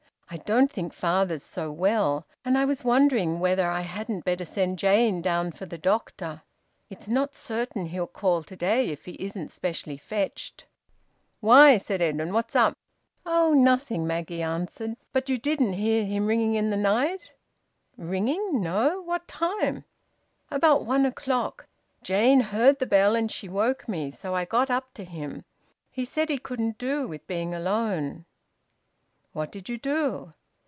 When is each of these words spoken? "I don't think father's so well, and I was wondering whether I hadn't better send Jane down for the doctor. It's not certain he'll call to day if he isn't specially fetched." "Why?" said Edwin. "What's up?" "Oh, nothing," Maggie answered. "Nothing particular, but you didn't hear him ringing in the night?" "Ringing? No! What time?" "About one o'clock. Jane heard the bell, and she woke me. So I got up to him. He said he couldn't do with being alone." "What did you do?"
"I 0.33 0.37
don't 0.37 0.71
think 0.71 0.93
father's 0.93 1.43
so 1.43 1.69
well, 1.73 2.25
and 2.45 2.57
I 2.57 2.63
was 2.63 2.85
wondering 2.85 3.41
whether 3.41 3.69
I 3.69 3.81
hadn't 3.81 4.23
better 4.23 4.45
send 4.45 4.79
Jane 4.79 5.21
down 5.21 5.51
for 5.51 5.65
the 5.65 5.77
doctor. 5.77 6.43
It's 6.89 7.09
not 7.09 7.35
certain 7.35 7.87
he'll 7.87 8.07
call 8.07 8.41
to 8.43 8.55
day 8.55 8.91
if 8.91 9.03
he 9.03 9.17
isn't 9.19 9.51
specially 9.51 9.97
fetched." 9.97 10.67
"Why?" 11.41 11.77
said 11.77 12.01
Edwin. 12.01 12.31
"What's 12.31 12.55
up?" 12.55 12.77
"Oh, 13.25 13.53
nothing," 13.53 14.07
Maggie 14.07 14.41
answered. 14.41 14.91
"Nothing 14.91 14.95
particular, 14.95 15.11
but 15.11 15.27
you 15.29 15.37
didn't 15.37 15.73
hear 15.73 16.05
him 16.05 16.27
ringing 16.27 16.55
in 16.55 16.69
the 16.69 16.77
night?" 16.77 17.33
"Ringing? 17.97 18.61
No! 18.61 19.01
What 19.01 19.27
time?" 19.27 19.83
"About 20.49 20.85
one 20.85 21.05
o'clock. 21.05 21.67
Jane 22.03 22.39
heard 22.39 22.79
the 22.79 22.87
bell, 22.87 23.17
and 23.17 23.29
she 23.29 23.49
woke 23.49 23.85
me. 23.89 24.11
So 24.11 24.33
I 24.33 24.45
got 24.45 24.69
up 24.69 24.93
to 24.93 25.03
him. 25.03 25.43
He 25.91 26.05
said 26.05 26.29
he 26.29 26.37
couldn't 26.37 26.77
do 26.77 27.05
with 27.05 27.27
being 27.27 27.53
alone." 27.53 28.23
"What 29.33 29.49
did 29.49 29.69
you 29.69 29.77
do?" 29.77 30.31